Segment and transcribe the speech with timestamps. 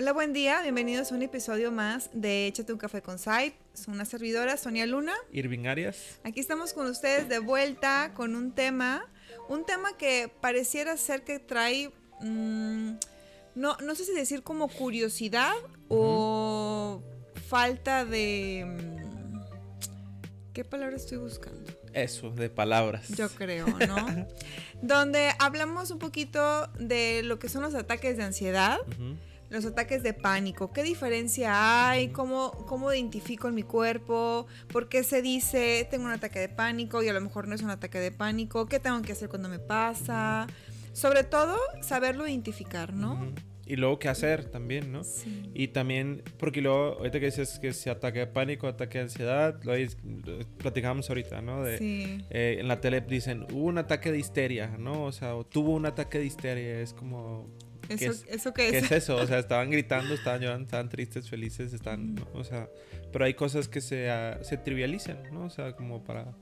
[0.00, 0.62] Hola, buen día.
[0.62, 3.52] Bienvenidos a un episodio más de Échate un café con Sai.
[3.74, 5.12] Es una servidora, Sonia Luna.
[5.32, 6.20] Irving Arias.
[6.22, 9.04] Aquí estamos con ustedes de vuelta con un tema.
[9.48, 11.90] Un tema que pareciera ser que trae.
[12.20, 12.92] mm,
[13.56, 15.54] no, no sé si decir como curiosidad
[15.88, 17.02] o
[17.48, 18.66] falta de.
[18.68, 21.72] mm, ¿Qué palabra estoy buscando?
[21.92, 23.08] Eso, de palabras.
[23.08, 24.28] Yo creo, ¿no?
[24.80, 28.78] Donde hablamos un poquito de lo que son los ataques de ansiedad.
[29.50, 30.72] Los ataques de pánico.
[30.72, 32.08] ¿Qué diferencia hay?
[32.08, 34.46] ¿Cómo, ¿Cómo identifico en mi cuerpo?
[34.72, 37.62] ¿Por qué se dice tengo un ataque de pánico y a lo mejor no es
[37.62, 38.66] un ataque de pánico?
[38.66, 40.46] ¿Qué tengo que hacer cuando me pasa?
[40.92, 43.14] Sobre todo, saberlo identificar, ¿no?
[43.14, 43.32] Ujú.
[43.66, 45.04] Y luego qué hacer también, ¿no?
[45.04, 45.50] Sí.
[45.52, 49.62] Y también, porque luego, ahorita que dices que si ataque de pánico, ataque de ansiedad,
[49.62, 51.62] lo, lo platicábamos ahorita, ¿no?
[51.62, 52.24] De, Sí.
[52.30, 55.04] eh, en la tele dicen, hubo un ataque de histeria, ¿no?
[55.04, 57.46] O sea, tuvo un ataque de histeria, es como...
[57.88, 58.24] ¿qué ¿Eso, es?
[58.28, 58.84] ¿Eso qué ¿Qué es?
[58.84, 59.16] es eso?
[59.16, 62.26] O sea, estaban gritando, estaban llorando, estaban tristes, felices, están, ¿no?
[62.34, 62.68] o sea,
[63.12, 65.44] pero hay cosas que se, ah, se trivializan, ¿no?
[65.44, 66.36] O sea, como para,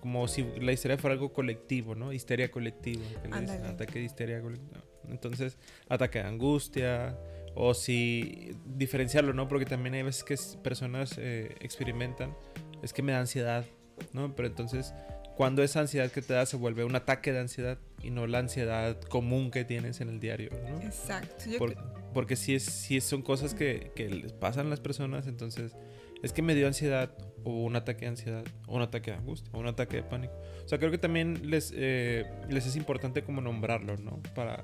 [0.00, 2.12] como si la histeria fuera algo colectivo, ¿no?
[2.12, 4.82] Histeria colectiva, que le dicen, ataque de histeria colectiva.
[5.08, 5.58] Entonces,
[5.88, 7.18] ataque de angustia,
[7.54, 9.48] o si diferenciarlo, ¿no?
[9.48, 12.34] Porque también hay veces que personas eh, experimentan,
[12.82, 13.64] es que me da ansiedad,
[14.12, 14.34] ¿no?
[14.34, 14.94] Pero entonces,
[15.36, 18.38] cuando esa ansiedad que te da se vuelve un ataque de ansiedad y no la
[18.38, 20.80] ansiedad común que tienes en el diario, ¿no?
[20.82, 21.44] Exacto.
[21.50, 21.76] Yo Por-
[22.12, 25.74] porque si es, si son cosas que, que les pasan a las personas, entonces
[26.22, 27.10] es que me dio ansiedad
[27.44, 30.34] o un ataque de ansiedad o un ataque de angustia o un ataque de pánico.
[30.64, 34.20] O sea, creo que también les, eh, les es importante como nombrarlo, ¿no?
[34.34, 34.62] Para,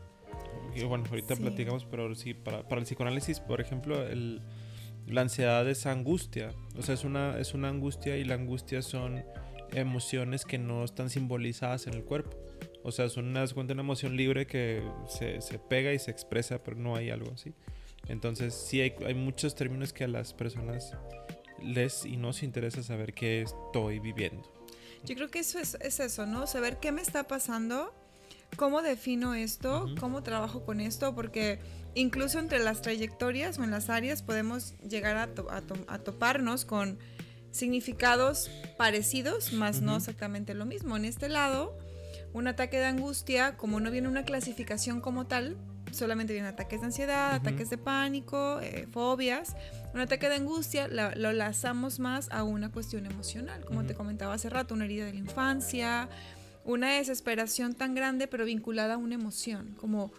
[0.76, 1.42] y bueno, ahorita Sí.
[1.42, 4.42] platicamos, pero sí, para, para el psicoanálisis, por ejemplo, el,
[5.06, 6.50] la ansiedad es angustia.
[6.76, 9.24] O sea, es una, es una angustia y la angustia son
[9.72, 12.36] emociones que no están simbolizadas en el cuerpo.
[12.82, 16.62] O sea, son una, cuenta, una emoción libre que se, se pega y se expresa,
[16.62, 17.52] pero no hay algo así.
[18.08, 20.92] Entonces, sí hay, hay muchos términos que a las personas
[21.62, 24.50] les y nos interesa saber qué estoy viviendo.
[25.04, 26.46] Yo creo que eso es, es eso, ¿no?
[26.46, 27.92] Saber qué me está pasando,
[28.56, 31.58] cómo defino esto, cómo trabajo con esto, porque
[31.94, 35.98] incluso entre las trayectorias o en las áreas podemos llegar a, to- a to- a
[35.98, 36.98] toparnos con
[37.50, 40.96] significados parecidos, más no exactamente lo mismo.
[40.96, 41.76] En este lado,
[42.32, 45.56] un ataque de angustia, como no viene una clasificación como tal,
[45.90, 49.56] solamente vienen ataques de ansiedad, ataques de pánico, eh, fobias.
[49.94, 54.34] Un ataque de angustia la- lo lazamos más a una cuestión emocional, como te comentaba
[54.34, 56.08] hace rato, una herida de la infancia,
[56.64, 60.12] una desesperación tan grande pero vinculada a una emoción, como,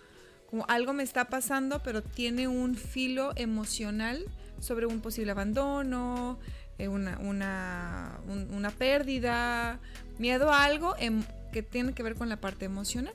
[0.49, 4.25] como algo me está pasando pero tiene un filo emocional
[4.59, 6.39] sobre un posible abandono,
[6.87, 9.79] una, una, un- una pérdida,
[10.17, 13.13] miedo a algo em- que tiene que ver con la parte emocional.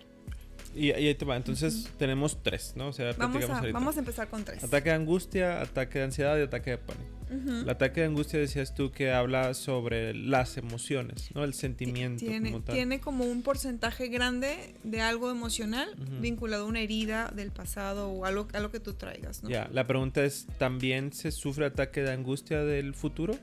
[0.75, 1.37] Y, y ahí te va.
[1.37, 2.89] Entonces, tenemos tres, ¿no?
[2.89, 4.65] O sea, Vamos a, vamos a empezar con tres.
[4.65, 7.11] Ataque de angustia, ataque de ansiedad y ataque de pánico.
[7.31, 11.43] El ataque de angustia decías tú que habla sobre las emociones, ¿no?
[11.43, 12.75] El sentimiento Tiene, como tal.
[12.77, 15.89] tiene como un porcentaje grande de algo emocional
[16.21, 19.49] vinculado a una herida del pasado o algo, algo que tú traigas, ¿no?
[19.49, 23.37] Ya, la pregunta es, ¿también se sufre ataque de angustia del futuro?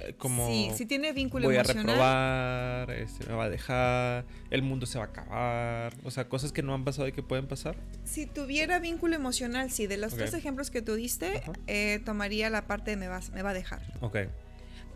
[0.00, 1.86] Eh, Como sí, sí tiene vínculo voy a emocional.
[1.86, 6.52] reprobar, este, me va a dejar, el mundo se va a acabar, o sea, cosas
[6.52, 7.76] que no han pasado y que pueden pasar.
[8.04, 10.18] Si tuviera vínculo emocional, sí, de los Ok.
[10.20, 13.54] tres ejemplos que tú diste, eh, tomaría la parte de me va, me va a
[13.54, 13.80] dejar.
[14.00, 14.16] Ok,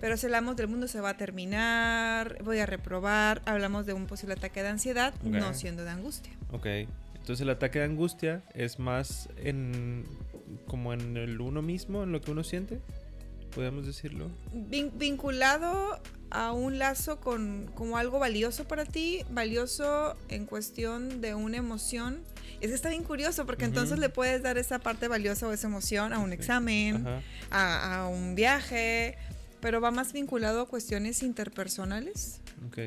[0.00, 4.06] Pero si hablamos del mundo se va a terminar, voy a reprobar, hablamos de un
[4.06, 5.26] posible ataque de ansiedad, Ok.
[5.32, 6.32] no siendo de angustia.
[6.50, 6.66] ok.
[7.14, 10.04] Entonces el ataque de angustia es más en
[10.66, 12.81] como en el uno mismo, en lo que uno siente,
[13.54, 14.31] podemos decirlo.
[14.52, 16.00] Vin- vinculado
[16.31, 22.20] a un lazo con como algo valioso para ti, valioso en cuestión de una emoción.
[22.60, 25.66] Es que está bien curioso porque entonces le puedes dar esa parte valiosa o esa
[25.66, 27.06] emoción a un examen,
[27.50, 29.16] a, a un viaje,
[29.60, 32.40] pero va más vinculado a cuestiones interpersonales.
[32.69, 32.78] Ok.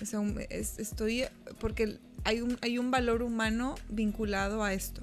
[0.00, 0.20] O sea,
[0.50, 1.24] es- estoy
[1.58, 5.00] porque hay un, hay un valor humano vinculado a esto.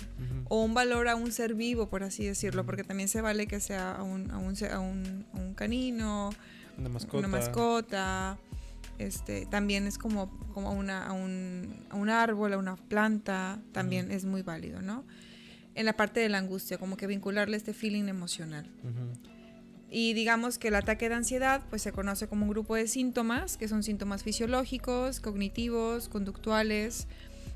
[0.50, 3.60] O un valor a un ser vivo, por así decirlo, porque también se vale que
[3.60, 6.32] sea a un, a un, a un, a un canino,
[6.78, 7.18] Una mascota.
[7.18, 8.38] una mascota.
[9.00, 13.60] Este, también es como, como a, una, a, un, a un árbol, a una planta,
[13.72, 15.04] también es muy válido, ¿no?
[15.76, 18.70] En la parte de la angustia, como que vincularle este feeling emocional.
[18.84, 19.33] Ujú.
[19.96, 23.58] Y digamos que el ataque de ansiedad pues se conoce como un grupo de síntomas,
[23.58, 27.06] que son síntomas fisiológicos, cognitivos, conductuales.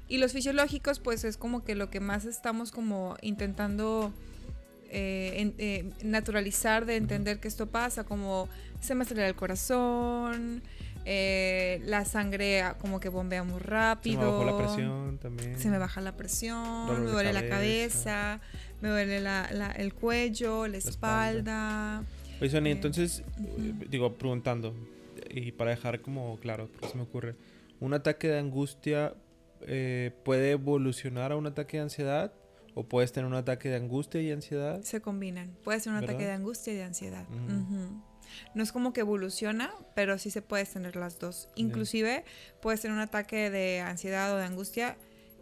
[0.08, 4.14] Y los fisiológicos pues es como que lo que más estamos como intentando
[4.90, 8.48] eh, en- eh, naturalizar de entender que esto pasa, como
[8.80, 10.62] se me acelera el corazón,
[11.04, 14.22] eh, la sangre como que bombea muy rápido.
[14.22, 15.60] Se me bajó la presión también.
[15.60, 17.50] Se me baja la presión, me duele la cabeza.
[17.50, 18.42] cabeza,
[18.82, 22.04] me duele la- la- el cuello, la espalda.
[22.42, 23.86] Oye, Eh, entonces, ujú.
[23.90, 24.76] digo, preguntando,
[25.30, 27.36] y para dejar como claro, porque se me ocurre,
[27.80, 29.14] ¿un ataque de angustia
[29.62, 32.32] eh, puede evolucionar a un ataque de ansiedad?
[32.76, 34.82] ¿O puedes tener un ataque de angustia y ansiedad?
[34.84, 35.58] Se combinan.
[35.64, 37.28] Puede ser un ataque de angustia y de ansiedad.
[38.54, 41.50] No es como que evoluciona, pero sí se puede tener las dos.
[41.56, 42.24] Inclusive
[42.62, 44.96] puedes tener un ataque de ansiedad o de angustia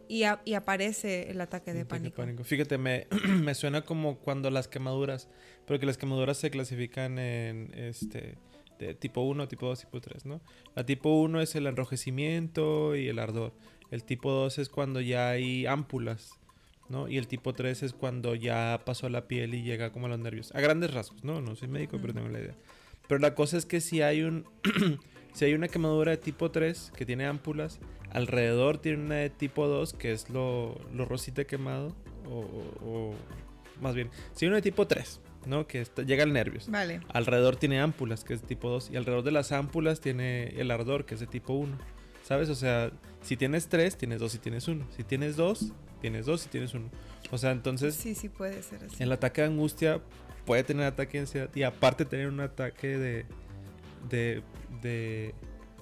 [0.07, 2.43] y, a- y aparece el ataque de Un ataque pánico.
[2.45, 5.27] Fíjate, me, me suena como cuando las quemaduras,
[5.65, 8.37] pero que las quemaduras se clasifican en este
[8.79, 10.41] de tipo 1, tipo 2, tipo 3, ¿no?
[10.75, 13.53] La tipo 1 es el enrojecimiento y el ardor.
[13.91, 16.31] El tipo 2 es cuando ya hay ámpulas,
[16.89, 17.07] ¿no?
[17.07, 20.19] Y el tipo 3 es cuando ya pasó la piel y llega como a los
[20.19, 20.53] nervios.
[20.55, 21.39] A grandes rasgos, ¿no?
[21.41, 22.55] No soy médico, pero tengo la idea.
[23.07, 24.45] Pero la cosa es que si hay un
[25.33, 27.79] si hay una quemadura de tipo 3 que tiene ámpulas,
[28.11, 31.95] alrededor tiene una de tipo 2 que es lo, lo rosita quemado
[32.27, 33.13] o, o- o
[33.81, 35.67] más bien, si hay una de tipo 3, ¿no?
[35.67, 36.69] Que está- llega al nervios.
[36.69, 37.01] Vale.
[37.09, 40.71] Alrededor tiene ámpulas, que es de tipo 2, y alrededor de las ámpulas tiene el
[40.71, 41.77] ardor, que es de tipo 1.
[42.23, 42.49] ¿Sabes?
[42.49, 44.85] O sea, si tienes 3, tienes 2 y tienes 1.
[44.95, 45.71] Si tienes 2,
[46.01, 46.89] tienes 2 y tienes 1.
[47.31, 49.01] O sea, entonces Sí, sí puede ser así.
[49.03, 50.01] el ataque de angustia
[50.45, 53.25] puede tener ataque de ansiedad y aparte tener un ataque de
[54.09, 54.43] de
[54.81, 55.33] de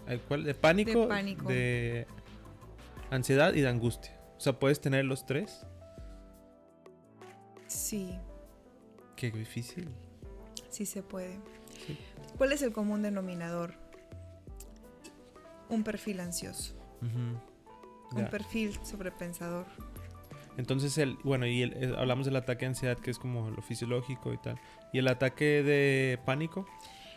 [0.07, 1.47] de pánico, De pánico.
[1.49, 2.07] de
[3.09, 4.17] ansiedad y de angustia.
[4.37, 5.65] O sea, puedes tener los tres.
[7.67, 8.17] Sí,
[9.31, 9.87] Qué difícil.
[10.69, 11.39] sí se puede.
[11.87, 11.97] Sí.
[12.37, 13.73] ¿Cuál es el común denominador?
[15.69, 19.65] Un perfil ansioso, un perfil sobrepensador.
[20.57, 23.61] Entonces el bueno, y el- el- hablamos del ataque de ansiedad que es como lo
[23.61, 24.59] fisiológico y tal.
[24.91, 26.65] Y el ataque de pánico,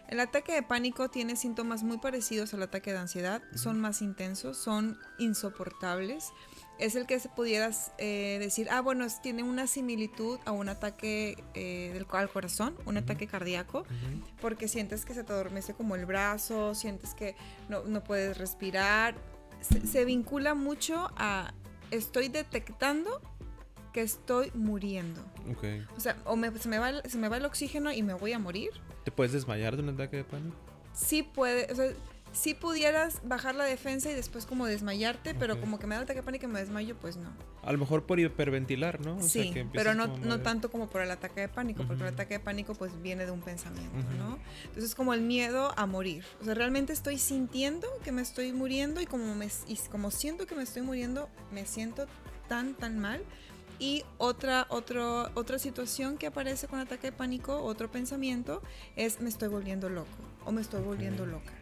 [0.08, 4.56] El ataque de pánico tiene síntomas muy parecidos al ataque de ansiedad, son más intensos,
[4.56, 6.30] son insoportables.
[6.78, 10.68] Es el que se pudieras eh, decir, ah, bueno, es- tiene una similitud a un
[10.68, 13.84] ataque eh, del, al corazón, un ataque cardíaco,
[14.40, 17.34] porque sientes que se te adormece como el brazo, sientes que
[17.70, 19.14] no, no puedes respirar.
[19.60, 21.54] Se, se vincula mucho a
[21.90, 23.22] estoy detectando
[23.94, 25.22] que estoy muriendo.
[25.50, 25.64] Ok.
[25.96, 28.12] O sea, o me- se, me va, el- se me va el oxígeno y me
[28.12, 28.70] voy a morir.
[29.04, 30.56] ¿Te puedes desmayar de un ataque de pánico?
[30.92, 31.90] sí puede, o sea,
[32.36, 36.20] sí pudieras bajar la defensa y después como desmayarte, pero como que me da ataque
[36.20, 37.30] de pánico y me desmayo, pues no.
[37.62, 39.16] A lo mejor por hiperventilar, ¿no?
[39.16, 41.84] O sea, sí, que empiezas pero no, no tanto como por el ataque de pánico,
[41.86, 44.16] porque el ataque de pánico pues viene de un pensamiento, Ujú.
[44.18, 44.38] ¿no?
[44.62, 46.24] Entonces es como el miedo a morir.
[46.40, 50.46] O sea, realmente estoy sintiendo que me estoy muriendo y como, me, y como siento
[50.46, 52.06] que me estoy muriendo, me siento
[52.48, 53.22] tan, tan mal.
[53.78, 58.62] Y otra, otro, otra situación que aparece con ataque de pánico, otro pensamiento,
[58.94, 60.08] es me estoy volviendo loco
[60.46, 61.52] o me estoy volviendo loca.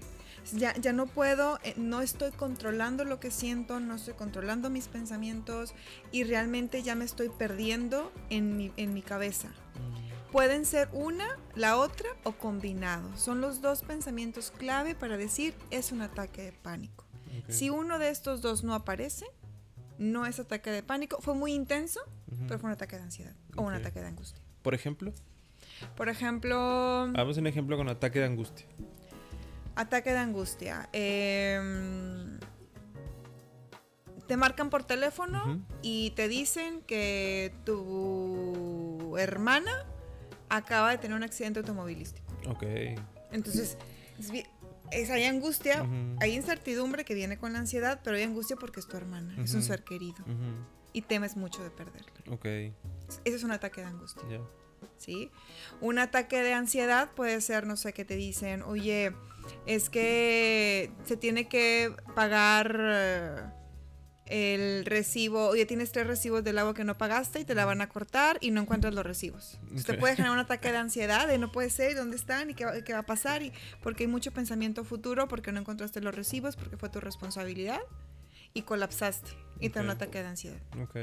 [0.52, 4.88] Ya, ya no puedo, eh, no estoy controlando lo que siento, no estoy controlando mis
[4.88, 5.74] pensamientos
[6.12, 9.48] y realmente ya me estoy perdiendo en mi, en mi cabeza.
[9.48, 13.20] Mm, Pueden ser una, la otra o combinados.
[13.20, 17.04] Son los dos pensamientos clave para decir es un ataque de pánico.
[17.48, 19.26] Si uno de estos dos no aparece,
[19.98, 21.18] no es ataque de pánico.
[21.20, 22.00] Fue muy intenso,
[22.48, 24.42] pero fue un ataque de ansiedad o un ataque de angustia.
[24.62, 25.12] Por ejemplo,
[25.96, 28.66] Por ejemplo, hagamos un ejemplo con ataque de angustia.
[29.76, 30.88] Ataque de angustia.
[30.92, 32.38] Em,
[34.26, 39.70] te marcan por teléfono y te dicen que tu hermana
[40.48, 42.26] acaba de tener un accidente automovilístico.
[42.48, 42.62] Ok.
[43.32, 43.76] Entonces,
[44.18, 44.30] es,
[44.90, 45.86] es- hay angustia,
[46.20, 49.52] hay incertidumbre que viene con la ansiedad, pero hay angustia porque es tu hermana, es
[49.54, 50.24] un ser querido
[50.92, 52.12] y temes mucho de perderla.
[52.30, 52.74] Ok, Ese
[53.36, 54.22] es un ataque de angustia.
[54.96, 55.30] ¿sí?
[55.80, 59.12] Un ataque de ansiedad puede ser, no sé, que te dicen, oye,
[59.66, 63.42] es que se tiene que pagar eh,
[64.26, 67.80] el recibo, oye, tienes tres recibos del agua que no pagaste y te la van
[67.80, 69.58] a cortar y no encuentras los recibos.
[69.84, 72.50] Te puede generar un ataque de ansiedad de no puede ser, ¿y ¿dónde están?
[72.50, 73.42] ¿Y qué va, qué va a pasar?
[73.42, 77.80] Y porque hay mucho pensamiento futuro, porque no encontraste los recibos, porque fue tu responsabilidad
[78.54, 80.60] y colapsaste y te da un ataque de ansiedad.
[80.80, 80.96] Ok,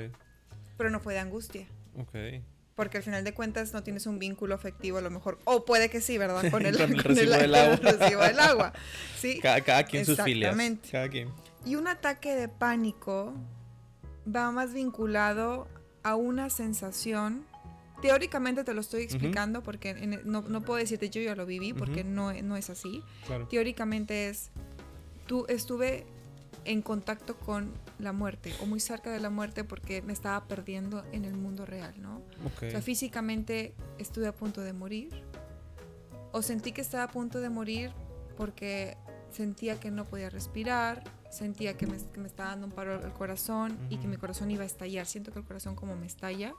[0.78, 1.68] Pero no fue de angustia.
[1.98, 2.16] ok.
[2.82, 5.38] Porque al final de cuentas no tienes un vínculo afectivo a lo mejor.
[5.44, 6.42] O puede que sí, ¿verdad?
[6.50, 7.74] Con el, Con el con recibo del agua.
[7.92, 8.74] el recibo del agua.
[9.20, 9.40] Sí.
[9.40, 10.50] Cada, cada quien sus filias.
[10.54, 10.90] Exactamente.
[10.90, 11.30] Cada quien.
[11.64, 13.36] Y un ataque de pánico
[14.26, 15.68] va más vinculado
[16.02, 17.46] a una sensación.
[18.02, 21.74] Teóricamente te lo estoy explicando porque en- no, no puedo decirte yo ya lo viví
[21.74, 23.04] porque no, no es así.
[23.28, 23.48] Claro.
[23.48, 24.50] Teóricamente es,
[25.28, 26.08] tú estuve
[26.66, 31.04] en contacto con la muerte o muy cerca de la muerte porque me estaba perdiendo
[31.12, 32.18] en el mundo real, ¿no?
[32.46, 32.64] Ok.
[32.68, 35.10] O sea, físicamente estuve a punto de morir.
[36.32, 37.92] O sentí que estaba a punto de morir
[38.38, 38.96] porque
[39.32, 43.14] sentía que no podía respirar, sentía que me, que me estaba dando un paro al
[43.14, 45.06] corazón y que mi corazón iba a estallar.
[45.08, 46.54] Siento que el corazón como me estalla.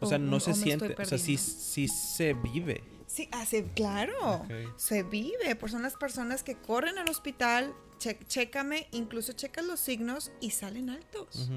[0.00, 2.82] O sea, o- no o se estoy siente, o sea, sí, sí se vive.
[3.12, 4.46] Sí, hace, claro.
[4.76, 5.54] Se vive.
[5.56, 10.50] Pues son las personas que corren al hospital, che- chécame, incluso checas los signos y
[10.50, 11.50] salen altos.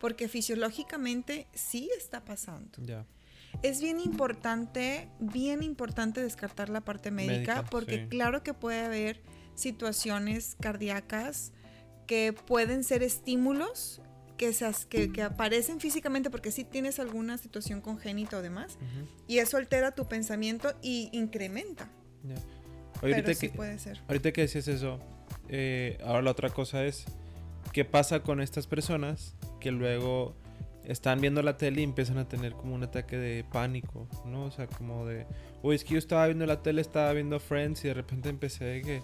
[0.00, 2.70] Porque fisiológicamente sí está pasando.
[3.62, 8.08] Es bien importante, bien importante descartar la parte médica, Médica, porque sí.
[8.08, 9.22] claro que puede haber
[9.54, 11.52] situaciones cardíacas
[12.06, 14.00] que pueden ser estímulos
[14.38, 18.78] que, se que, que aparecen físicamente porque sí tienes alguna situación congénita o demás,
[19.26, 21.90] y eso altera tu pensamiento y incrementa.
[23.02, 24.00] Ahorita sí que, puede ser.
[24.08, 24.98] ahorita que decías eso,
[25.48, 27.04] eh, ahora la otra cosa es,
[27.72, 30.34] ¿qué pasa con estas personas que luego
[30.84, 34.44] están viendo la tele y empiezan a tener como un ataque de pánico, ¿no?
[34.44, 35.26] O sea, como de,
[35.62, 39.02] uy, es que yo estaba viendo la tele, estaba viendo Friends y de repente empecé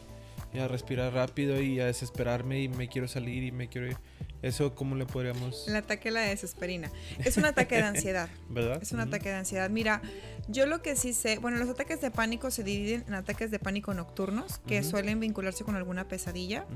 [0.55, 3.97] y a respirar rápido y a desesperarme y me quiero salir y me quiero ir.
[4.44, 5.66] Eso, ¿cómo le podríamos...?
[5.66, 6.90] El ataque a la desesperina.
[7.24, 8.28] Es un ataque de ansiedad.
[8.50, 8.78] ¿Verdad?
[8.82, 9.70] Es un ataque de ansiedad.
[9.70, 10.02] Mira,
[10.48, 13.58] yo lo que sí sé, bueno, los ataques de pánico se dividen en ataques de
[13.58, 16.66] pánico nocturnos, que suelen vincularse con alguna pesadilla,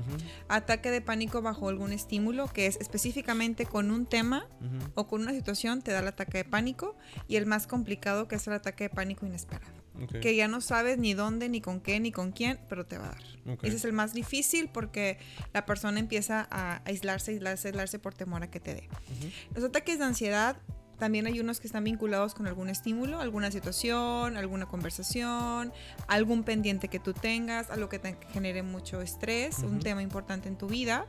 [0.47, 4.47] ataque de pánico bajo algún estímulo, que es específicamente con un tema
[4.95, 6.97] o con una situación, te da el ataque de pánico,
[7.27, 9.71] y el más complicado, que es el ataque de pánico inesperado,
[10.07, 13.05] que ya no sabes ni dónde, ni con qué, ni con quién, pero te va
[13.05, 13.57] a dar.
[13.63, 15.17] Ese es el más difícil porque
[15.53, 18.89] la persona empieza a aislarse, aislarse, aislarse por temor a que te dé.
[19.55, 20.57] Los ataques de ansiedad
[20.99, 25.71] también hay unos que están vinculados con algún estímulo, alguna situación, alguna conversación,
[26.07, 30.57] algún pendiente que tú tengas, algo que te genere mucho estrés, un tema importante en
[30.57, 31.07] tu vida.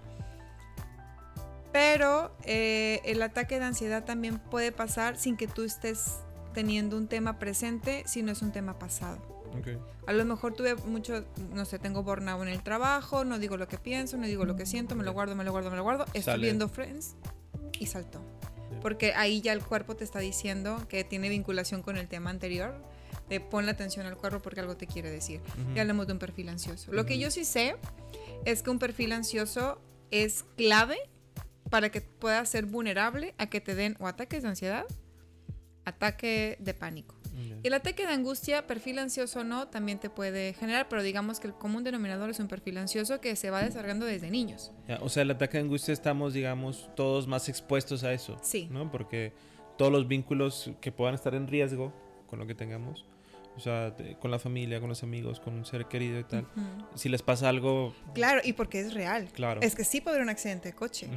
[1.73, 6.19] Pero eh, el ataque de ansiedad también puede pasar sin que tú estés
[6.53, 9.19] teniendo un tema presente, si no es un tema pasado.
[9.59, 9.69] ok.
[10.07, 13.69] A lo mejor tuve mucho, no sé, tengo burnout en el trabajo, no digo lo
[13.69, 15.83] que pienso, no digo lo que siento, me lo guardo, me lo guardo, me lo
[15.85, 16.05] guardo.
[16.07, 16.43] Estoy Sale.
[16.47, 17.15] viendo Friends
[17.79, 18.19] y saltó.
[18.71, 18.77] Sí.
[18.83, 22.75] Porque ahí ya el cuerpo te está diciendo que tiene vinculación con el tema anterior.
[23.29, 25.41] De pon la atención al cuerpo porque algo te quiere decir.
[25.61, 25.77] Ujú.
[25.77, 26.93] Y hablemos de un perfil ansioso.
[26.93, 27.77] Lo que yo sí sé
[28.45, 29.81] es que un perfil ansioso
[30.11, 30.99] es clave
[31.71, 34.85] para que puedas ser vulnerable a que te den o ataques de ansiedad,
[35.85, 37.15] ataque de pánico.
[37.35, 37.57] Ya.
[37.63, 41.47] El ataque de angustia, perfil ansioso o no, también te puede generar, pero digamos que
[41.47, 44.73] el común denominador es un perfil ansioso que se va desarrollando desde niños.
[44.89, 48.39] Ya, O sea, el ataque de angustia estamos, digamos, todos más expuestos a eso.
[48.43, 48.69] Sí.
[48.71, 48.91] ¿No?
[48.91, 49.33] Porque
[49.79, 51.93] todos los vínculos que puedan estar en riesgo
[52.27, 53.07] con lo que tengamos,
[53.57, 56.97] o sea, con la familia, con los amigos, con un ser querido y tal, Ujú.
[56.97, 59.29] si les pasa algo, Claro, y porque es real.
[59.33, 59.61] claro.
[59.61, 61.07] Es que sí puede haber un accidente de coche.
[61.07, 61.17] Ujú.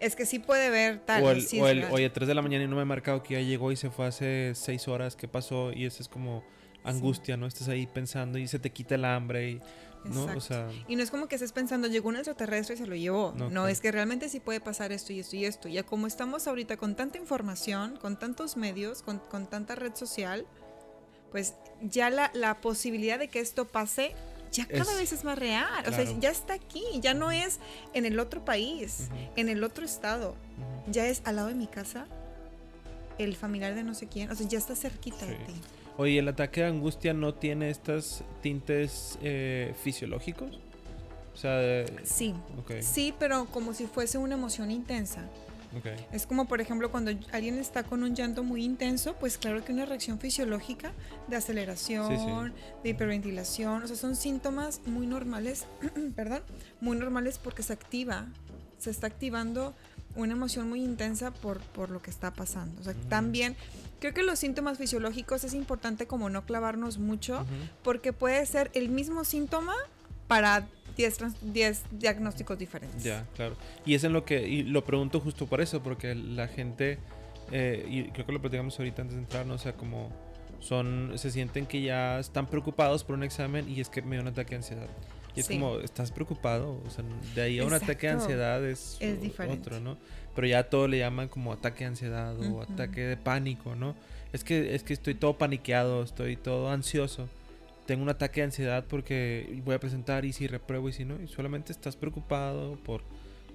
[0.00, 1.22] Es que sí puede haber tal.
[1.22, 3.22] o el, sí o el, oye, 3 de la mañana y no me he marcado
[3.22, 5.72] que ya llegó y se fue hace 6 horas, ¿qué pasó?
[5.72, 6.42] Y eso es como
[6.84, 7.46] angustia, ¿no?
[7.46, 9.60] Estás ahí pensando y se te quita el hambre y,
[10.04, 10.24] ¿no?
[10.36, 12.94] O sea, Y no es como que estés pensando, llegó un extraterrestre y se lo
[12.96, 13.32] llevó.
[13.36, 13.68] No, No, claro.
[13.68, 15.68] es que realmente sí puede pasar esto y esto y esto.
[15.68, 20.46] Ya como estamos ahorita con tanta información, con tantos medios, con, con tanta red social,
[21.30, 24.12] pues ya la, la posibilidad de que esto pase
[24.52, 25.84] ya cada Es- vez es más real.
[25.86, 27.58] O sea, ya está aquí, ya no es
[27.92, 30.34] en el otro país, en el otro estado.
[30.86, 32.06] Ya es al lado de mi casa,
[33.18, 34.30] el familiar de no sé quién.
[34.30, 35.54] O sea, ya está cerquita de ti.
[35.98, 40.58] Oye, ¿el ataque de angustia no tiene estos tintes eh, fisiológicos?
[41.34, 42.34] O sea, de- Sí.
[42.82, 45.22] Sí, pero como si fuese una emoción intensa.
[46.12, 49.72] Es como, por ejemplo, cuando alguien está con un llanto muy intenso, pues claro que
[49.72, 50.92] una reacción fisiológica
[51.28, 55.66] de aceleración, de hiperventilación, o sea, son síntomas muy normales,
[56.16, 56.42] perdón,
[56.80, 58.26] muy normales porque se activa,
[58.78, 59.74] se está activando
[60.16, 62.80] una emoción muy intensa por, por lo que está pasando.
[62.80, 63.08] O sea, Ujú.
[63.08, 63.56] también
[64.00, 67.44] creo que los síntomas fisiológicos es importante como no clavarnos mucho,
[67.82, 69.74] porque puede ser el mismo síntoma
[70.26, 70.66] para
[70.98, 73.02] 10 trans- 10 diagnósticos diferentes.
[73.02, 73.56] Ya, claro.
[73.86, 76.98] Y es en lo que, y lo pregunto justo por eso, porque la gente,
[77.52, 79.54] eh, y creo que lo platicamos ahorita antes de entrar, ¿no?
[79.54, 80.10] O sea, como
[80.60, 84.22] son, se sienten que ya están preocupados por un examen y es que me dio
[84.22, 84.88] un ataque de ansiedad.
[85.36, 85.54] Y es Sí.
[85.54, 86.82] como, ¿estás preocupado?
[86.84, 87.04] O sea,
[87.36, 88.22] de ahí a un ataque de Exacto.
[88.24, 89.60] ansiedad es, Es diferente.
[89.60, 89.96] otro, ¿no?
[90.34, 92.62] Pero ya todo le llaman como ataque de ansiedad o Ujú.
[92.62, 93.94] ataque de pánico, ¿no?
[94.32, 97.28] Es que, es que estoy todo paniqueado, estoy todo ansioso.
[97.88, 101.18] Tengo un ataque de ansiedad porque voy a presentar y si repruebo y si no,
[101.22, 103.00] y solamente estás preocupado por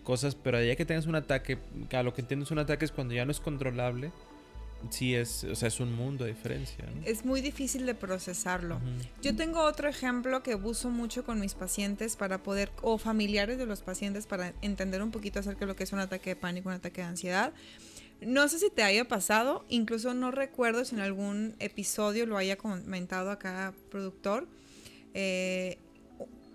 [0.03, 2.83] cosas, pero ya que tengas un ataque, que a lo que entiendo es un ataque
[2.83, 4.11] es cuando ya no es controlable,
[4.89, 7.05] sí es, o sea, es un mundo de diferencia, ¿no?
[7.05, 8.81] Es muy difícil de procesarlo.
[9.21, 13.67] Yo tengo otro ejemplo que uso mucho con mis pacientes para poder, o familiares de
[13.67, 16.69] los pacientes, para entender un poquito acerca de lo que es un ataque de pánico,
[16.69, 17.53] un ataque de ansiedad.
[18.25, 22.57] No sé si te haya pasado, incluso no recuerdo si en algún episodio lo haya
[22.57, 24.47] comentado acá productor.
[25.13, 25.77] Eh,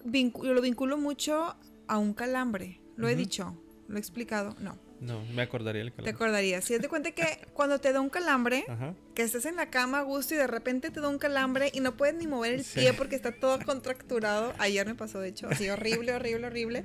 [0.05, 1.57] vincu- lo vinculo mucho
[1.87, 2.81] a un calambre.
[2.97, 3.57] Lo he dicho,
[3.89, 4.57] lo he explicado.
[4.61, 6.15] No, No, me acordaría el te calambre.
[6.15, 6.65] acordarías.
[6.65, 7.23] Si te cuenta que
[7.55, 8.95] cuando te da un calambre, Ajá.
[9.15, 11.79] que estés en la cama a gusto y de repente te da un calambre y
[11.81, 12.81] no puedes ni mover el Sí.
[12.81, 14.53] pie porque está todo contracturado.
[14.59, 16.85] Ayer me pasó, de hecho, así horrible, horrible, horrible.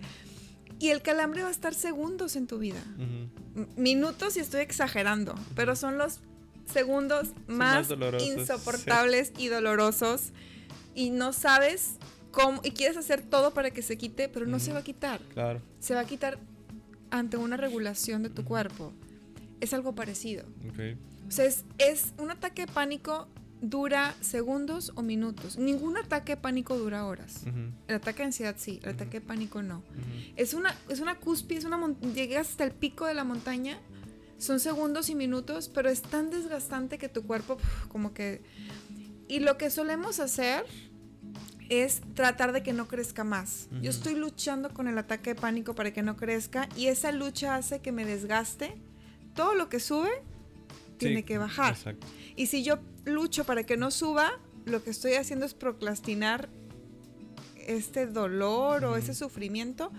[0.79, 2.83] Y el calambre va a estar segundos en tu vida.
[3.75, 6.19] Minutos y estoy exagerando, pero son los
[6.71, 7.89] segundos más
[8.19, 10.31] insoportables y dolorosos
[10.95, 11.97] y no sabes
[12.31, 15.21] cómo y quieres hacer todo para que se quite, pero no se va a quitar.
[15.33, 15.61] Claro.
[15.79, 16.39] Se va a quitar
[17.11, 18.91] ante una regulación de tu cuerpo.
[19.61, 20.45] Es algo parecido.
[20.69, 20.97] Ok.
[21.27, 23.27] O sea, es, es un ataque de pánico
[23.63, 25.57] dura segundos o minutos.
[25.57, 27.43] Ningún ataque de pánico dura horas.
[27.47, 29.77] Ujú, El ataque de ansiedad sí, el ataque de pánico no.
[29.77, 30.33] ujú.
[30.35, 31.79] Es una, es una cúspide, es una
[32.13, 33.79] llegas hasta el pico de la montaña,
[34.37, 38.41] son segundos y minutos, pero es tan desgastante que tu cuerpo como que...
[39.29, 40.65] Y lo que solemos hacer
[41.69, 43.69] es tratar de que no crezca más.
[43.81, 47.55] Yo estoy luchando con el ataque de pánico para que no crezca y esa lucha
[47.55, 48.75] hace que me desgaste.
[49.33, 50.11] Todo lo que sube
[50.97, 51.73] tiene Sí, que bajar.
[51.73, 52.05] Exacto.
[52.35, 54.31] Y si yo lucho para que no suba,
[54.65, 56.49] lo que estoy haciendo es procrastinar
[57.67, 59.91] este dolor o ese sufrimiento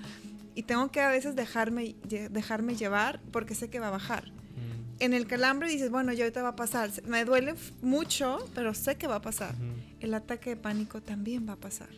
[0.54, 1.96] y tengo que a veces dejarme,
[2.30, 4.30] dejarme llevar porque sé que va a bajar.
[4.30, 6.90] Mm, En el calambre dices, bueno, ya ahorita va a pasar.
[7.06, 9.54] Me duele mucho, pero sé que va a pasar.
[10.00, 11.88] El ataque de pánico también va a pasar.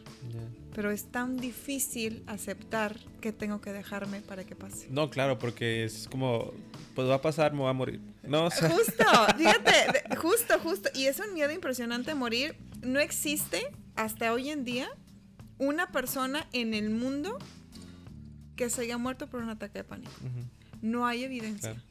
[0.75, 4.87] Pero es tan difícil aceptar que tengo que dejarme para que pase.
[4.91, 6.53] No, claro, porque es como,
[6.97, 8.01] pues va a pasar, me voy a morir.
[8.25, 9.05] No, o sea, Justo,
[9.39, 10.89] fíjate, justo, justo.
[10.95, 12.57] Y es un miedo impresionante morir.
[12.83, 13.63] No existe
[13.95, 14.89] hasta hoy en día
[15.59, 17.39] una persona en el mundo
[18.57, 20.11] que se haya muerto por un ataque de pánico.
[20.83, 21.73] No hay evidencia.
[21.75, 21.87] claro.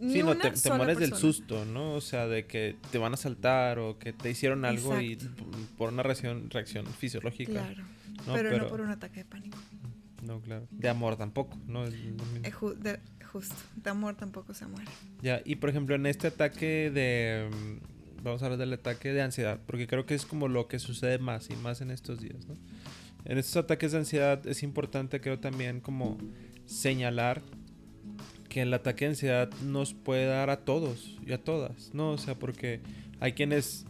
[0.00, 1.32] Ni Sí, no, te, te mueres del persona.
[1.32, 1.94] susto, ¿no?
[1.94, 5.44] O sea, de que te van a saltar o que te hicieron algo y Exacto.
[5.78, 7.52] por una reacción, reacción fisiológica.
[7.52, 7.82] Claro,
[8.26, 9.56] No, pero, pero- no por un ataque de pánico.
[10.22, 10.66] No, claro.
[10.72, 11.84] De amor tampoco, ¿no?
[11.84, 11.94] Es.
[11.94, 12.98] Eh, de-
[13.32, 14.90] justo, de amor tampoco se muere.
[15.22, 17.48] Ya, y por ejemplo, en este ataque de.
[17.50, 20.78] mm, Vamos a hablar del ataque de ansiedad, porque creo que es como lo que
[20.78, 22.56] sucede más y más en estos días, ¿no?
[23.24, 26.18] En estos ataques de ansiedad es importante, creo también, como
[26.64, 27.42] señalar
[28.48, 32.12] que el ataque de ansiedad nos puede dar a todos y a todas, ¿no?
[32.12, 32.80] O sea, porque
[33.18, 33.86] hay quienes,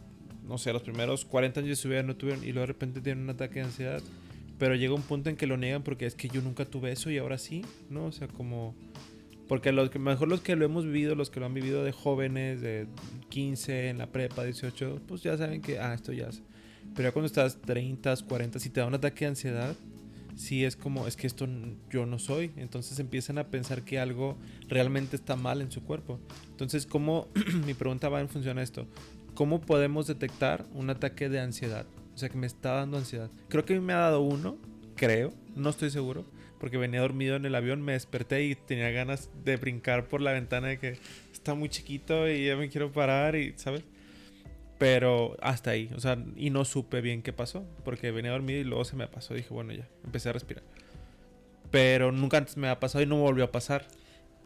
[0.47, 3.01] no sé, los primeros 40 años de su vida no tuvieron y luego de repente
[3.01, 4.01] tienen un ataque de ansiedad,
[4.57, 7.11] pero llega un punto en que lo niegan porque es que yo nunca tuve eso
[7.11, 8.05] y ahora sí, ¿no?
[8.05, 8.73] O sea, como...
[9.47, 11.91] Porque los que, mejor los que lo hemos vivido, los que lo han vivido de
[11.91, 12.87] jóvenes, de
[13.29, 16.41] 15, en la prepa, 18, pues ya saben que, ah, esto ya es.
[16.95, 19.75] Pero ya cuando estás 30, 40, si te da un ataque de ansiedad,
[20.35, 21.47] sí es como, es que esto
[21.89, 22.51] yo no soy.
[22.57, 26.19] Entonces empiezan a pensar que algo realmente está mal en su cuerpo.
[26.49, 27.27] Entonces, ¿cómo,
[27.65, 28.87] mi pregunta va en función a esto,
[29.33, 31.85] ¿cómo podemos detectar un ataque de ansiedad?
[32.13, 33.29] O sea, que me está dando ansiedad.
[33.49, 34.57] Creo que a mí me ha dado uno,
[34.95, 36.25] creo, no estoy seguro,
[36.63, 40.31] porque venía dormido en el avión, me desperté y tenía ganas de brincar por la
[40.31, 40.97] ventana de que
[41.33, 43.83] está muy chiquito y ya me quiero parar y, ¿sabes?
[44.77, 48.63] Pero hasta ahí, o sea, y no supe bien qué pasó, porque venía dormido y
[48.63, 50.63] luego se me pasó, dije, bueno, ya, empecé a respirar.
[51.69, 53.85] Pero nunca antes me ha pasado y no me volvió a pasar.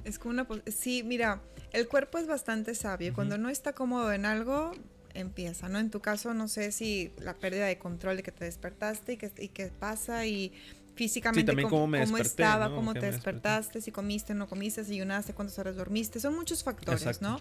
[0.03, 0.47] Es como una...
[0.75, 3.09] Sí, mira, el cuerpo es bastante sabio.
[3.09, 3.15] Ujú.
[3.17, 4.71] Cuando no está cómodo en algo,
[5.13, 5.77] empieza, ¿no?
[5.77, 9.17] En tu caso, no sé si la pérdida de control de que te despertaste y
[9.17, 10.51] qué y qué pasa y
[10.97, 12.75] físicamente también cómo, cómo me cómo desperté, estaba, ¿no?
[12.75, 16.19] cómo te despertaste, si comiste, no comiste, si ayunaste, cuántas horas dormiste.
[16.19, 17.29] Son muchos factores, Exacto.
[17.29, 17.39] ¿no?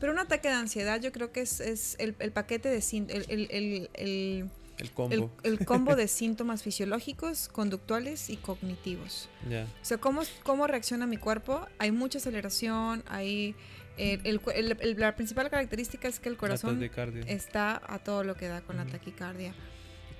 [0.00, 2.78] Pero un ataque de ansiedad yo creo que es, es el, el paquete de...
[3.08, 5.30] El, el- el- el- combo.
[5.44, 9.28] el combo de síntomas fisiológicos, conductuales y cognitivos.
[9.48, 9.64] Ya.
[9.64, 11.66] O sea, ¿cómo, cómo reacciona mi cuerpo?
[11.78, 13.54] Hay mucha aceleración, hay...
[13.96, 14.40] eh, el
[14.80, 16.82] el- la principal característica es que el corazón
[17.26, 19.54] está a todo lo que da con la taquicardia.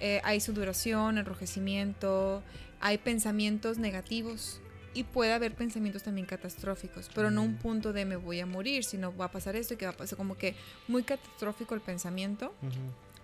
[0.01, 2.43] Eh, hay sudoración, enrojecimiento,
[2.81, 4.61] hay pensamientos negativos
[4.93, 7.59] y puede haber pensamientos también catastróficos, pero no un Mm.
[7.59, 9.97] punto de me voy a morir, sino va a pasar esto y que va a
[9.97, 10.55] pasar como que
[10.89, 12.55] muy catastrófico el pensamiento,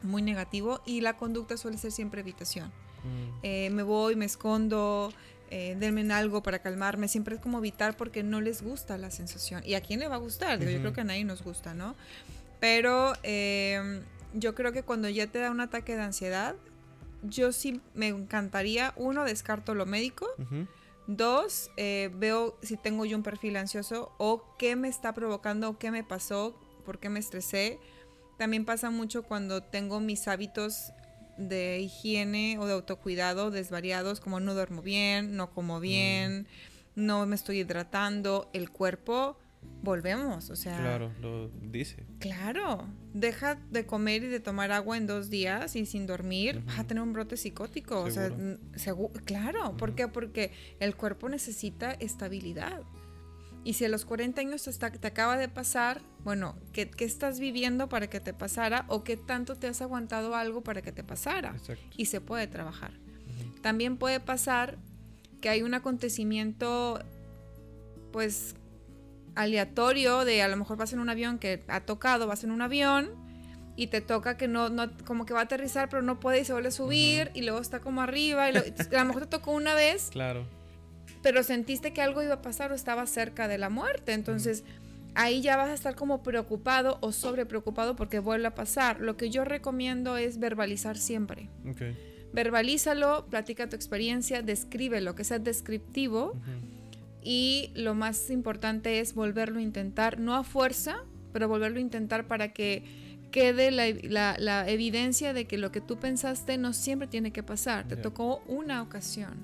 [0.02, 3.38] muy negativo y la conducta suele ser siempre evitación Mm.
[3.42, 5.12] eh, me voy, me escondo,
[5.50, 7.08] eh, denme en algo para calmarme.
[7.08, 9.62] Siempre es como evitar porque no les gusta la sensación.
[9.64, 10.58] ¿Y a quién le va a gustar?
[10.58, 11.94] Digo, Yo creo que a nadie nos gusta, ¿no?
[12.60, 14.02] Pero eh,
[14.34, 16.54] yo creo que cuando ya te da un ataque de ansiedad,
[17.22, 20.26] yo sí me encantaría, uno, descarto lo médico.
[21.06, 25.78] Dos, eh, veo si tengo yo un perfil ansioso o qué me está provocando o
[25.78, 27.78] qué me pasó, por qué me estresé.
[28.38, 30.92] También pasa mucho cuando tengo mis hábitos
[31.36, 36.46] de higiene o de autocuidado desvariados, como no duermo bien, no como bien,
[36.94, 38.48] no me estoy hidratando.
[38.52, 39.36] El cuerpo
[39.82, 40.76] volvemos, o sea...
[40.78, 42.04] Claro, lo dice.
[42.18, 46.80] Claro, deja de comer y de tomar agua en dos días y sin dormir, vas
[46.80, 48.02] a tener un brote psicótico.
[48.02, 48.30] O sea,
[49.24, 50.08] claro, ¿por qué?
[50.08, 52.82] Porque el cuerpo necesita estabilidad.
[53.62, 57.40] Y si a los 40 años te, te acaba de pasar, bueno, ¿qué, ¿qué, estás
[57.40, 61.04] viviendo para que te pasara o qué tanto te has aguantado algo para que te
[61.04, 61.54] pasara?
[61.96, 62.92] Y se puede trabajar.
[63.60, 64.78] También puede pasar
[65.42, 67.00] que hay un acontecimiento,
[68.12, 68.54] pues,
[69.40, 72.62] aleatorio de a lo mejor vas en un avión que ha tocado, vas en un
[72.62, 73.10] avión
[73.76, 76.44] y te toca que no, no como que va a aterrizar pero no puede y
[76.44, 78.54] se vuelve a subir y luego está como arriba y
[78.96, 80.08] a lo mejor te tocó una vez.
[80.10, 80.46] Claro.
[81.22, 84.64] Pero sentiste que algo iba a pasar o estaba cerca de la muerte, entonces
[85.14, 89.00] ahí ya vas a estar como preocupado o sobre preocupado porque vuelve a pasar.
[89.00, 91.50] Lo que yo recomiendo es verbalizar siempre.
[92.32, 96.34] Verbalízalo, platica tu experiencia, descríbelo, que sea descriptivo.
[97.22, 102.26] Y lo más importante es volverlo a intentar, no a fuerza, pero volverlo a intentar
[102.26, 102.84] para que
[103.30, 107.86] quede la, evidencia de que lo que tú pensaste no siempre tiene que pasar.
[107.86, 109.34] Te tocó una ocasión.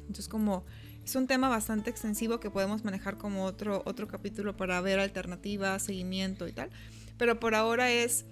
[0.00, 0.64] Entonces, como
[1.04, 5.82] es un tema bastante extensivo que podemos manejar como otro, otro capítulo para ver alternativas,
[5.82, 6.70] seguimiento y tal.
[7.16, 8.26] Pero por ahora es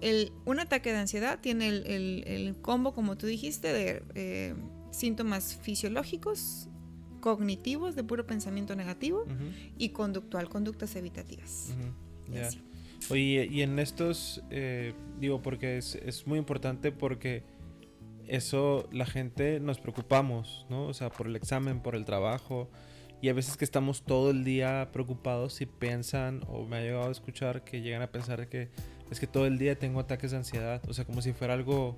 [0.00, 4.54] el, un ataque de ansiedad, tiene el, combo, como tú dijiste, de eh,
[4.92, 6.68] síntomas fisiológicos,
[7.24, 9.24] cognitivos de puro pensamiento negativo
[9.78, 11.74] y conductual, conductas evitativas.
[13.08, 17.42] Oye, y en estos, eh, digo, porque es, es, muy importante porque
[18.28, 20.84] eso la gente nos preocupamos, ¿no?
[20.84, 22.68] O sea, por el examen, por el trabajo.
[23.22, 27.08] Y a veces que estamos todo el día preocupados y piensan, o me ha llegado
[27.08, 28.68] a escuchar que llegan a pensar que
[29.10, 30.82] es que todo el día tengo ataques de ansiedad.
[30.90, 31.96] O sea, como si fuera algo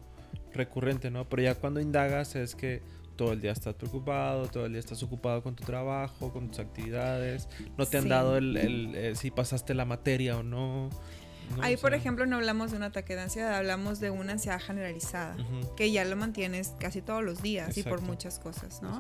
[0.55, 1.29] recurrente, ¿no?
[1.29, 2.81] Pero ya cuando indagas es que
[3.17, 6.59] todo el día estás preocupado, todo el día estás ocupado con tu trabajo, con tus
[6.59, 10.91] actividades, no te han dado el, eh, si pasaste la materia o no.
[11.61, 15.37] Ahí, por ejemplo, no hablamos de un ataque de ansiedad, hablamos de una ansiedad generalizada,
[15.77, 18.99] que ya lo mantienes casi todos los días y por muchas cosas, ¿no?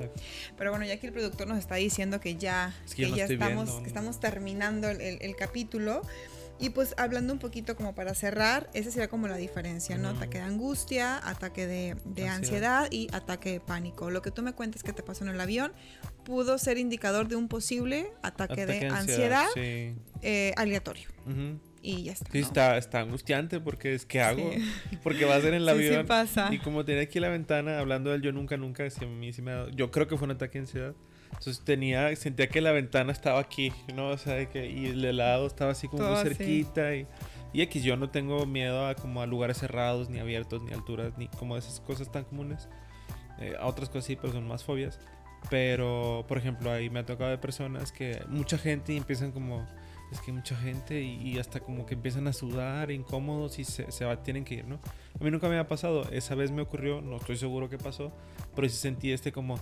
[0.56, 3.88] Pero bueno, ya aquí el productor nos está diciendo que ya, que, ya estamos, que
[3.88, 6.02] estamos terminando el, el capítulo.
[6.58, 10.08] Y pues hablando un poquito como para cerrar, esa sería como la diferencia, ¿no?
[10.10, 12.88] Ataque de angustia, ataque de, ansiedad.
[12.90, 14.10] y ataque de pánico.
[14.10, 15.72] Lo que tú me cuentas que te pasó en el avión
[16.24, 21.08] pudo ser indicador de un posible ataque, de ansiedad, eh, aleatorio.
[21.82, 22.32] Y ya está.
[22.32, 24.50] Sí, está, está angustiante porque es que hago?
[25.04, 26.00] Porque va a ser en el avión.
[26.00, 26.48] Sí, pasa.
[26.52, 29.52] Y como tenía aquí la ventana hablando del yo nunca, nunca, a mí sí me
[29.52, 30.94] ha yo creo que fue un ataque de ansiedad.
[31.38, 34.08] Entonces tenía, sentía que la ventana estaba aquí, ¿no?
[34.08, 37.06] O sea, que, y el helado estaba así como muy cerquita y,
[37.52, 41.16] y X, yo no tengo miedo a como a lugares cerrados, ni abiertos, ni alturas,
[41.18, 42.68] ni como esas cosas tan comunes.
[43.38, 44.98] Eh, a otras cosas sí, pero son más fobias.
[45.50, 49.64] Pero, por ejemplo, ahí me ha tocado de personas que mucha gente y empiezan como,
[50.10, 54.04] es que mucha gente y, hasta como que empiezan a sudar, incómodos y se, se
[54.04, 54.80] va, tienen que ir, ¿no?
[55.18, 58.12] A mí nunca me ha pasado, esa vez me ocurrió, no estoy seguro qué pasó,
[58.54, 59.60] pero sí sentí este como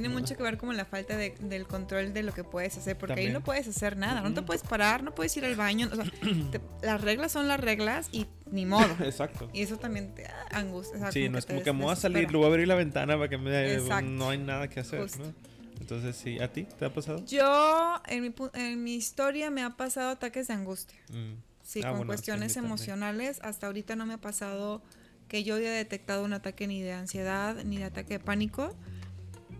[0.00, 2.98] tiene mucho que ver como la falta de, del control de lo que puedes hacer,
[2.98, 5.88] porque ahí no puedes hacer nada, no te puedes parar, no puedes ir al baño,
[5.90, 6.04] o sea,
[6.82, 8.94] las reglas son las reglas y ni modo.
[9.02, 9.48] Exacto.
[9.54, 11.10] Y eso también te angustia.
[11.10, 13.14] sí, no es como que me voy a salir, luego voy a abrir la ventana
[13.14, 15.32] para que me no hay nada que hacer, ¿no?
[15.80, 17.24] Entonces, sí, ¿a ti te ha pasado?
[17.24, 20.98] Yo, en mi, en mi historia, me ha pasado ataques de angustia.
[21.10, 21.34] Mm.
[21.62, 23.40] Sí, ah, con cuestiones emocionales.
[23.42, 24.82] Hasta ahorita no me ha pasado
[25.28, 28.74] que yo haya detectado un ataque ni de ansiedad ni de ataque de pánico.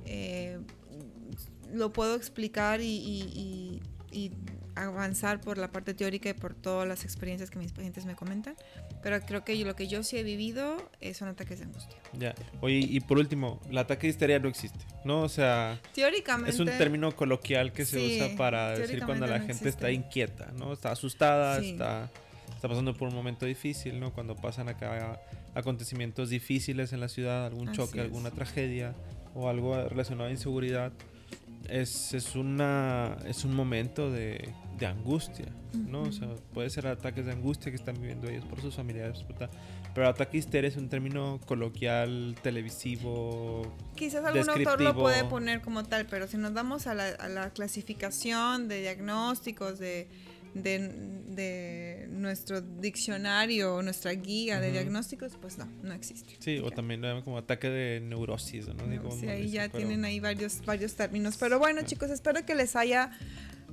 [0.07, 0.59] Eh,
[1.73, 3.81] lo puedo explicar y,
[4.77, 8.55] avanzar por la parte teórica y por todas las experiencias que mis pacientes me comentan.
[9.03, 11.97] Pero creo que lo que yo sí he vivido son ataques de angustia.
[12.13, 12.35] Ya.
[12.61, 15.23] Oye, y por último, el ataque de histeria no existe, ¿no?
[15.23, 16.51] O sea, teóricamente.
[16.51, 20.73] Es un término coloquial que se usa para decir cuando la gente está inquieta, ¿no?
[20.73, 22.11] Está asustada, está,
[22.55, 24.13] está pasando por un momento difícil, ¿no?
[24.13, 25.21] Cuando pasan acá
[25.55, 28.95] acontecimientos difíciles en la ciudad, algún choque, alguna tragedia
[29.37, 30.93] o algo relacionado a inseguridad,
[31.69, 36.03] es, es, una, es un momento de, de angustia, ¿no?
[36.03, 39.25] O sea, puede ser ataques de angustia que están viviendo ellos por sus familiares,
[39.95, 43.63] pero ataque histeria es un término coloquial, televisivo.
[43.95, 47.29] Quizás algún autor lo puede poner como tal, pero si nos vamos a la, a
[47.29, 50.09] la clasificación de diagnósticos, de
[50.63, 56.37] de, nuestro diccionario, nuestra guía de diagnósticos, pues no, no existe.
[56.41, 59.13] Sí, o también como ataque de neurosis, ¿no?
[59.13, 61.37] sí, ahí ya tienen ahí varios, varios términos.
[61.39, 63.13] Pero bueno, chicos, espero que les haya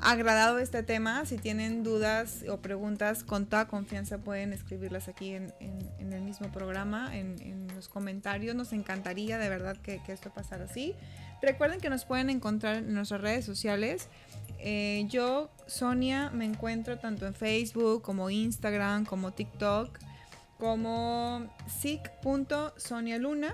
[0.02, 1.26] agradado este tema.
[1.26, 5.54] Si tienen dudas o preguntas, con toda confianza pueden escribirlas aquí en,
[6.00, 8.56] el mismo programa, en, los comentarios.
[8.56, 10.94] Nos encantaría de verdad que, que esto pasara así.
[11.42, 14.08] Recuerden que nos pueden encontrar en nuestras redes sociales
[14.66, 20.00] eh, yo, Sonia, me encuentro tanto en Facebook como Instagram, como TikTok,
[20.58, 23.54] como sic.sonialuna.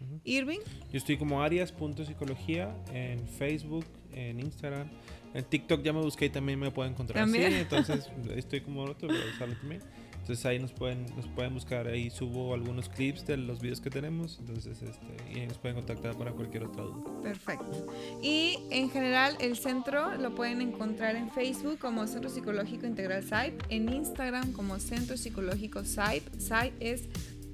[0.00, 0.20] Ujú.
[0.24, 0.60] Irving,
[0.92, 4.88] Yo estoy como arias.psicología en Facebook, en Instagram.
[5.34, 7.46] En TikTok ya me busqué y también me pueden encontrar ¿También?
[7.46, 7.56] así.
[7.62, 9.82] Entonces estoy como otro, pero sale también.
[10.24, 11.86] Entonces ahí nos pueden, nos pueden buscar.
[11.86, 14.38] Ahí subo algunos clips de los videos que tenemos.
[14.40, 17.22] Entonces, este, y ahí nos pueden contactar para cualquier otra duda.
[17.22, 17.86] perfecto.
[18.22, 23.60] Y en general, el centro lo pueden encontrar en Facebook como Centro Psicológico Integral SAIP,
[23.68, 26.26] en Instagram como Centro Psicológico SAIP.
[26.38, 27.02] SAIP es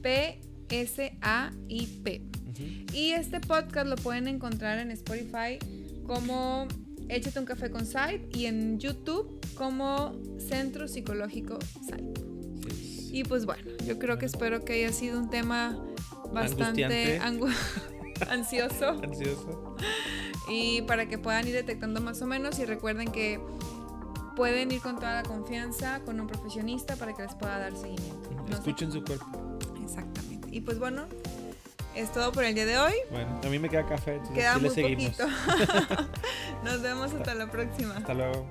[0.01, 1.11] P-S-A-I-P.
[2.95, 5.59] Y este podcast lo pueden encontrar en Spotify
[6.07, 6.69] como
[7.09, 12.30] Échate un café con SAIP y en YouTube como Centro Psicológico SAIP.
[13.12, 15.77] Y pues bueno, yo creo que espero que haya sido un tema
[16.33, 17.53] bastante angu-
[18.31, 19.77] ansioso Ansioso.
[20.49, 23.40] y para que puedan ir detectando más o menos y recuerden que
[24.37, 28.31] pueden ir con toda la confianza con un profesionista para que les pueda dar seguimiento.
[28.33, 29.27] No sé- Escuchen su cuerpo.
[29.83, 30.49] Exactamente.
[30.53, 31.05] Y pues bueno,
[31.96, 32.94] es todo por el día de hoy.
[33.11, 34.20] Bueno, a mí me queda café.
[34.33, 35.16] Queda muy seguimos.
[35.16, 35.27] poquito.
[36.64, 37.96] Nos vemos hasta la próxima.
[37.96, 38.46] Hasta luego.